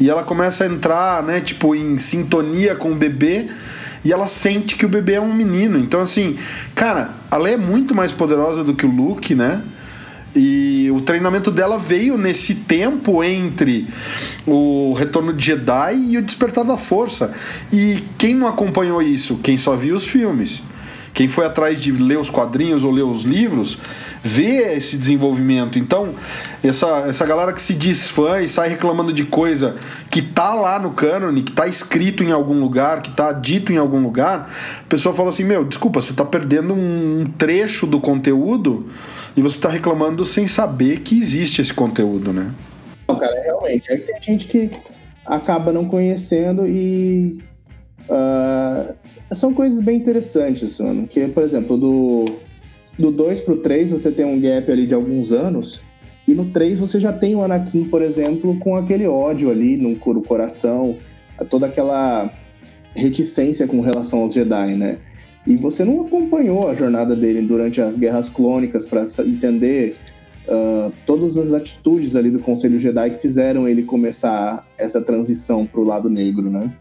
[0.00, 3.48] e ela começa a entrar, né, tipo, em sintonia com o bebê
[4.04, 5.78] e ela sente que o bebê é um menino.
[5.78, 6.36] Então, assim,
[6.74, 9.62] cara, a Leia é muito mais poderosa do que o Luke, né?
[10.34, 13.86] E o treinamento dela veio nesse tempo entre
[14.46, 17.32] o Retorno de Jedi e o Despertar da Força.
[17.70, 19.38] E quem não acompanhou isso?
[19.42, 20.62] Quem só viu os filmes.
[21.14, 23.78] Quem foi atrás de ler os quadrinhos ou ler os livros
[24.22, 25.78] vê esse desenvolvimento.
[25.78, 26.14] Então,
[26.62, 29.76] essa, essa galera que se diz fã e sai reclamando de coisa
[30.10, 33.76] que tá lá no cânone, que tá escrito em algum lugar, que tá dito em
[33.76, 34.48] algum lugar,
[34.80, 38.88] a pessoa fala assim: Meu, desculpa, você tá perdendo um trecho do conteúdo
[39.36, 42.52] e você tá reclamando sem saber que existe esse conteúdo, né?
[43.08, 43.90] Não, cara, realmente.
[43.92, 44.70] É que tem gente que
[45.26, 47.38] acaba não conhecendo e.
[48.08, 48.94] Uh,
[49.34, 51.06] são coisas bem interessantes, mano.
[51.06, 52.24] Que, por exemplo, do
[52.98, 55.82] do 2 pro 3 você tem um gap ali de alguns anos.
[56.26, 59.96] E no 3 você já tem o Anakin, por exemplo, com aquele ódio ali no
[59.96, 60.96] coração,
[61.50, 62.32] toda aquela
[62.94, 64.98] reticência com relação aos Jedi, né?
[65.46, 69.94] E você não acompanhou a jornada dele durante as guerras clônicas para entender
[70.46, 75.82] uh, todas as atitudes ali do Conselho Jedi que fizeram ele começar essa transição pro
[75.82, 76.72] lado negro, né?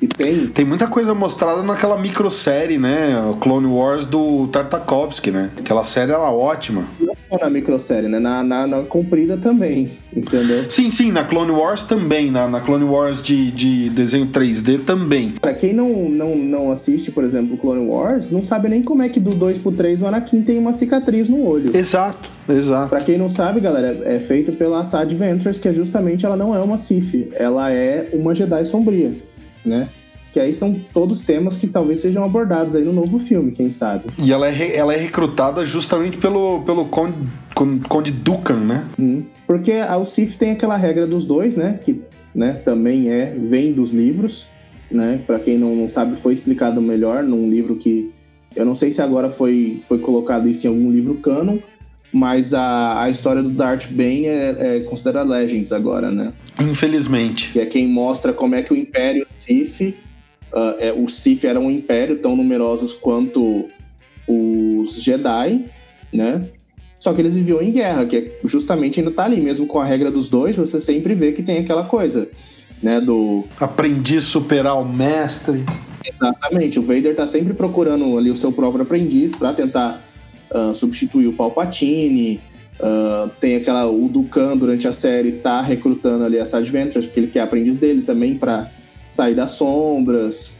[0.00, 0.46] Que tem.
[0.46, 3.20] Tem muita coisa mostrada naquela microsérie, né?
[3.30, 5.50] O Clone Wars do Tartakovsky, né?
[5.58, 6.86] Aquela série era ótima.
[6.98, 8.18] Não só na microsérie, né?
[8.18, 10.64] Na, na, na, comprida também, entendeu?
[10.70, 12.30] Sim, sim, na Clone Wars também.
[12.30, 15.34] Na, na Clone Wars de, de desenho 3D também.
[15.40, 19.08] Pra quem não, não, não assiste, por exemplo, Clone Wars, não sabe nem como é
[19.08, 21.76] que do 2 pro 3 o Anakin tem uma cicatriz no olho.
[21.76, 22.88] Exato, exato.
[22.88, 26.54] Pra quem não sabe, galera, é feito pela Assad Ventures, que é justamente ela não
[26.54, 29.29] é uma Sith, ela é uma Jedi sombria
[29.64, 29.88] né?
[30.32, 34.04] Que aí são todos temas que talvez sejam abordados aí no novo filme, quem sabe.
[34.16, 37.20] E ela é, ela é recrutada justamente pelo, pelo Conde,
[37.88, 38.86] Conde Dukan, né?
[38.98, 41.80] Hum, porque a Alcif tem aquela regra dos dois, né?
[41.84, 44.46] Que né, também é vem dos livros,
[44.90, 45.20] né?
[45.26, 48.12] Para quem não, não sabe, foi explicado melhor num livro que
[48.54, 51.58] eu não sei se agora foi, foi colocado isso em algum livro canon,
[52.12, 56.32] mas a, a história do Darth Bane é, é considerada Legends agora, né?
[56.60, 57.50] Infelizmente.
[57.50, 59.94] Que é quem mostra como é que o Império Sith
[60.52, 63.68] Uh, é, o Sith era um império tão numerosos quanto
[64.26, 65.64] os Jedi,
[66.12, 66.44] né?
[66.98, 69.84] Só que eles viviam em guerra, que é justamente ainda tá ali, mesmo com a
[69.84, 72.28] regra dos dois, você sempre vê que tem aquela coisa,
[72.82, 73.00] né?
[73.00, 73.44] Do.
[73.60, 75.64] Aprendiz superar o mestre.
[76.04, 80.02] Exatamente, o Vader tá sempre procurando ali o seu próprio aprendiz para tentar
[80.52, 82.40] uh, substituir o Palpatine.
[82.80, 83.86] Uh, tem aquela.
[83.86, 87.76] O Dukan durante a série tá recrutando ali a Sage Ventress, porque ele quer aprendiz
[87.76, 88.70] dele também para
[89.08, 90.56] sair das sombras.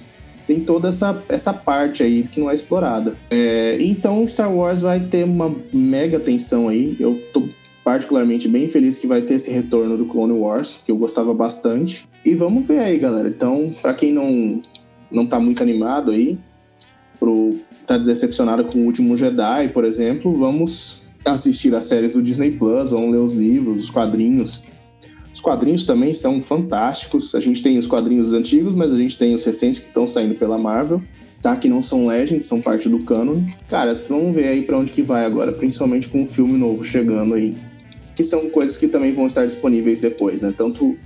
[0.46, 3.16] Tem toda essa, essa parte aí que não é explorada.
[3.30, 6.96] É, então Star Wars vai ter uma mega tensão aí.
[6.98, 7.46] Eu tô
[7.84, 12.08] particularmente bem feliz que vai ter esse retorno do Clone Wars, que eu gostava bastante.
[12.24, 13.28] E vamos ver aí, galera.
[13.28, 14.60] Então, para quem não,
[15.10, 16.38] não tá muito animado aí,
[17.18, 17.56] pro,
[17.86, 22.90] tá decepcionado com o último Jedi, por exemplo, vamos assistir as séries do Disney Plus,
[22.90, 24.64] vamos ler os livros, os quadrinhos.
[25.32, 27.34] Os quadrinhos também são fantásticos.
[27.34, 30.34] A gente tem os quadrinhos antigos, mas a gente tem os recentes que estão saindo
[30.34, 31.02] pela Marvel.
[31.40, 33.42] Tá, que não são Legends, são parte do canon.
[33.66, 37.32] Cara, vamos ver aí para onde que vai agora, principalmente com um filme novo chegando
[37.32, 37.56] aí.
[38.14, 40.52] Que são coisas que também vão estar disponíveis depois, né?
[40.54, 40.98] Tanto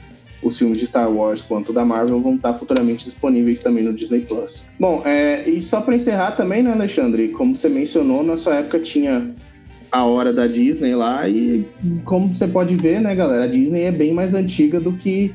[0.42, 4.20] os filmes de Star Wars quanto da Marvel vão estar futuramente disponíveis também no Disney
[4.20, 4.66] Plus.
[4.78, 7.28] Bom, é, e só para encerrar também, né, Alexandre?
[7.28, 9.32] Como você mencionou, na sua época tinha
[9.94, 11.64] a hora da Disney lá e
[12.04, 15.32] como você pode ver, né, galera, a Disney é bem mais antiga do que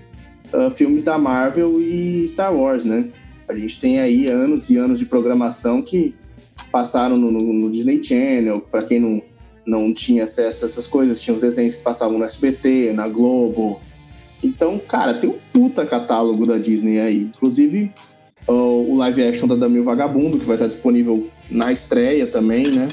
[0.54, 3.08] uh, filmes da Marvel e Star Wars, né?
[3.48, 6.14] A gente tem aí anos e anos de programação que
[6.74, 9.22] passaram no, no, no Disney Channel, para quem não,
[9.66, 13.80] não tinha acesso a essas coisas, tinha os desenhos que passavam no SBT, na Globo,
[14.44, 17.22] então, cara, tem um puta catálogo da Disney aí.
[17.24, 17.94] Inclusive,
[18.46, 22.90] o live action da Dami Vagabundo, que vai estar disponível na estreia também, né?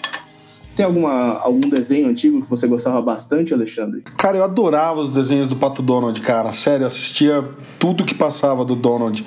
[0.77, 4.03] Você tem alguma, algum desenho antigo que você gostava bastante, Alexandre?
[4.19, 6.53] Cara, eu adorava os desenhos do Pato Donald, cara.
[6.53, 7.43] Sério, eu assistia
[7.79, 9.25] tudo que passava do Donald.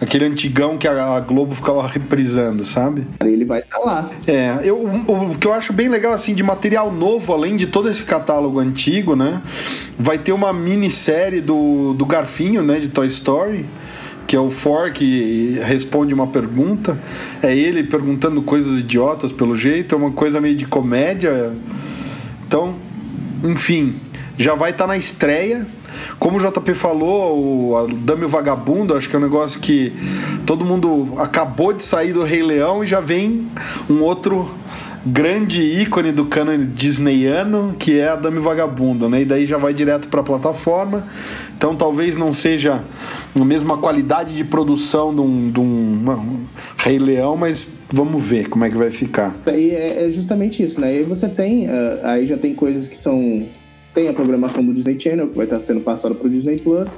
[0.00, 3.04] Aquele antigão que a Globo ficava reprisando, sabe?
[3.24, 4.10] Ele vai estar tá lá.
[4.28, 7.66] É, eu, o, o que eu acho bem legal, assim, de material novo, além de
[7.66, 9.42] todo esse catálogo antigo, né?
[9.98, 12.78] Vai ter uma minissérie do, do Garfinho, né?
[12.78, 13.66] De Toy Story
[14.32, 16.98] que é o For que responde uma pergunta.
[17.42, 21.52] É ele perguntando coisas idiotas pelo jeito, é uma coisa meio de comédia.
[22.46, 22.76] Então,
[23.44, 23.94] enfim,
[24.38, 25.66] já vai estar tá na estreia.
[26.18, 29.92] Como o JP falou, o Dame o Vagabundo, acho que é um negócio que
[30.46, 33.46] todo mundo acabou de sair do Rei Leão e já vem
[33.90, 34.50] um outro
[35.04, 39.22] grande ícone do canon disneyano, que é a Dame Vagabunda, né?
[39.22, 41.06] E daí já vai direto para a plataforma.
[41.56, 42.84] Então talvez não seja
[43.38, 46.44] a mesma qualidade de produção de um, de um
[46.76, 49.36] Rei Leão, mas vamos ver como é que vai ficar.
[49.46, 50.88] E é, é justamente isso, né?
[50.88, 51.70] Aí você tem, uh,
[52.02, 53.46] aí já tem coisas que são
[53.94, 56.96] tem a programação do Disney Channel que vai estar sendo passada para o Disney Plus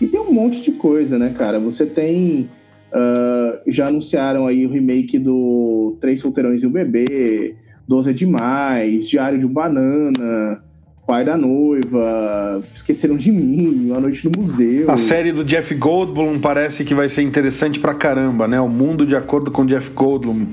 [0.00, 1.58] e tem um monte de coisa, né, cara?
[1.60, 2.50] Você tem
[2.94, 7.56] Uh, já anunciaram aí o remake do Três Solteirões e o Bebê,
[7.88, 10.62] Doze é Demais, Diário de um Banana,
[11.06, 14.90] Pai da Noiva, Esqueceram de Mim, Uma Noite no Museu.
[14.90, 18.60] A série do Jeff Goldblum parece que vai ser interessante pra caramba, né?
[18.60, 20.46] O Mundo de Acordo com Jeff Goldblum.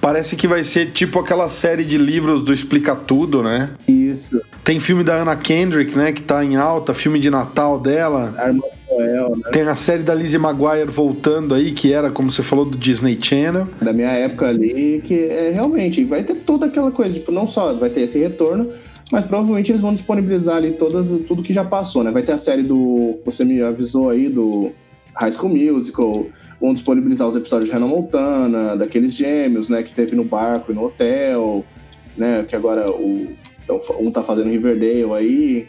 [0.00, 3.70] Parece que vai ser tipo aquela série de livros do Explica Tudo, né?
[3.88, 4.40] Isso.
[4.62, 6.12] Tem filme da Anna Kendrick, né?
[6.12, 8.34] Que tá em alta, filme de Natal dela.
[8.36, 9.50] A irmã Noel, né?
[9.52, 13.18] Tem a série da Lizzie Maguire voltando aí, que era, como você falou, do Disney
[13.20, 13.68] Channel.
[13.80, 17.72] Da minha época ali, que é realmente vai ter toda aquela coisa, tipo, não só
[17.74, 18.70] vai ter esse retorno,
[19.12, 22.10] mas provavelmente eles vão disponibilizar ali todas, tudo que já passou, né?
[22.10, 23.18] Vai ter a série do.
[23.24, 24.72] Você me avisou aí do
[25.16, 26.26] High School Musical,
[26.60, 30.74] vão disponibilizar os episódios de Hannah Montana, daqueles gêmeos, né, que teve no barco e
[30.74, 31.64] no hotel,
[32.16, 32.44] né?
[32.46, 33.28] Que agora o.
[33.64, 35.68] Então, um tá fazendo Riverdale aí.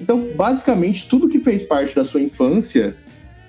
[0.00, 2.94] Então, basicamente, tudo que fez parte da sua infância,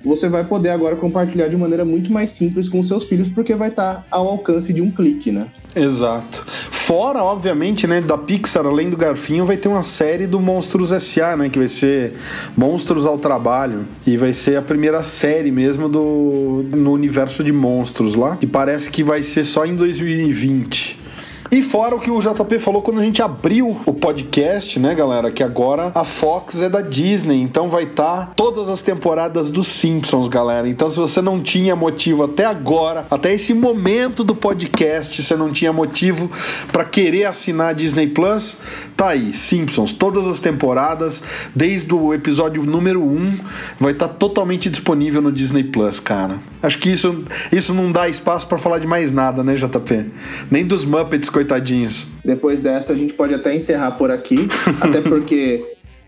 [0.05, 3.69] você vai poder agora compartilhar de maneira muito mais simples com seus filhos, porque vai
[3.69, 5.47] estar tá ao alcance de um clique, né?
[5.75, 6.45] Exato.
[6.47, 11.35] Fora, obviamente, né, da Pixar, além do Garfinho, vai ter uma série do Monstros S.A.,
[11.35, 12.13] né, que vai ser
[12.55, 18.13] Monstros ao Trabalho, e vai ser a primeira série mesmo do no universo de monstros
[18.13, 21.04] lá, e parece que vai ser só em 2020.
[21.51, 25.31] E fora o que o JP falou quando a gente abriu o podcast, né, galera?
[25.31, 29.67] Que agora a Fox é da Disney, então vai estar tá todas as temporadas dos
[29.67, 30.67] Simpsons, galera.
[30.67, 35.51] Então, se você não tinha motivo até agora, até esse momento do podcast, você não
[35.51, 36.29] tinha motivo
[36.71, 38.57] para querer assinar a Disney Plus,
[38.97, 43.39] tá aí, Simpsons, todas as temporadas, desde o episódio número 1,
[43.79, 46.39] vai estar tá totalmente disponível no Disney Plus, cara.
[46.65, 50.11] Acho que isso, isso não dá espaço para falar de mais nada, né, JP?
[50.49, 52.07] Nem dos Muppets coitadinhos.
[52.23, 54.47] Depois dessa, a gente pode até encerrar por aqui,
[54.81, 55.63] até porque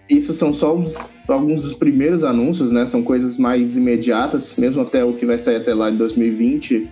[0.09, 0.95] isso são só os,
[1.27, 2.87] alguns dos primeiros anúncios, né?
[2.87, 6.89] São coisas mais imediatas, mesmo até o que vai sair até lá em 2020,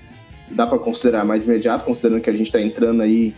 [0.51, 3.33] dá para considerar mais imediato, considerando que a gente está entrando aí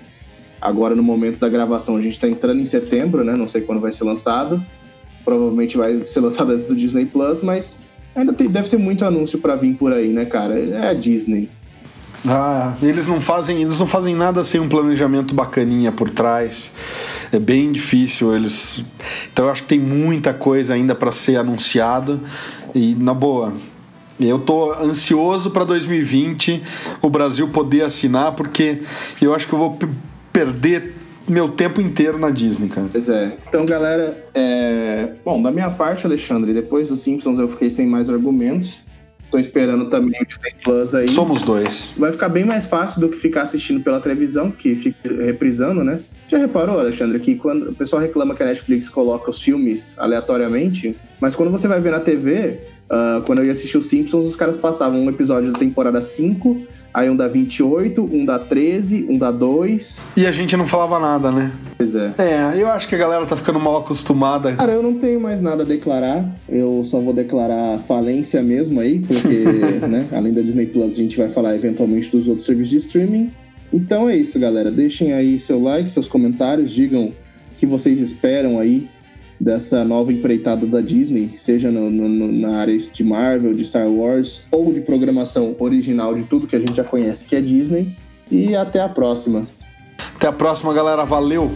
[0.60, 3.34] agora no momento da gravação, a gente está entrando em setembro, né?
[3.34, 4.62] Não sei quando vai ser lançado.
[5.24, 7.87] Provavelmente vai ser lançado antes do Disney Plus, mas
[8.18, 10.60] ainda tem, deve ter muito anúncio para vir por aí, né, cara?
[10.60, 11.50] É a Disney.
[12.28, 16.72] Ah, eles não fazem, eles não fazem nada sem um planejamento bacaninha por trás.
[17.32, 18.84] É bem difícil eles.
[19.32, 22.20] Então eu acho que tem muita coisa ainda para ser anunciada
[22.74, 23.54] e na boa.
[24.20, 26.64] Eu tô ansioso para 2020
[27.04, 28.82] o Brasil poder assinar porque
[29.22, 29.78] eu acho que eu vou
[30.34, 30.96] perder
[31.28, 32.88] meu tempo inteiro na Disney, cara.
[32.92, 33.32] Pois é.
[33.48, 35.10] Então, galera, é...
[35.24, 38.84] bom, da minha parte, Alexandre, depois dos Simpsons eu fiquei sem mais argumentos.
[39.30, 41.08] Tô esperando também o Disney Plus aí.
[41.10, 41.92] Somos dois.
[41.98, 46.00] Vai ficar bem mais fácil do que ficar assistindo pela televisão, que fica reprisando, né?
[46.28, 50.96] Já reparou, Alexandre, que quando o pessoal reclama que a Netflix coloca os filmes aleatoriamente,
[51.20, 54.36] mas quando você vai ver na TV, Uh, quando eu ia assistir os Simpsons, os
[54.38, 56.56] caras passavam um episódio da temporada 5,
[56.94, 60.06] aí um da 28, um da 13, um da 2.
[60.16, 61.52] E a gente não falava nada, né?
[61.78, 62.14] Pois é.
[62.18, 64.56] É, eu acho que a galera tá ficando mal acostumada.
[64.56, 66.26] Cara, eu não tenho mais nada a declarar.
[66.48, 69.44] Eu só vou declarar falência mesmo aí, porque,
[69.86, 73.34] né, além da Disney Plus, a gente vai falar eventualmente dos outros serviços de streaming.
[73.72, 74.72] Então é isso, galera.
[74.72, 77.14] Deixem aí seu like, seus comentários, digam o
[77.58, 78.90] que vocês esperam aí
[79.40, 84.48] dessa nova empreitada da Disney, seja no, no, na área de Marvel, de Star Wars
[84.52, 87.96] ou de programação original de tudo que a gente já conhece que é Disney.
[88.32, 89.46] E até a próxima.
[90.16, 91.06] Até a próxima, galera.
[91.06, 91.52] Valeu!